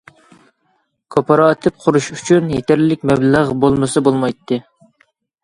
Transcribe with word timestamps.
كوپىراتىپ 1.15 1.77
قۇرۇش 1.83 2.07
ئۈچۈن 2.15 2.49
يېتەرلىك 2.55 3.05
مەبلەغ 3.11 3.53
بولمىسا 3.67 4.05
بولمايتتى. 4.09 4.61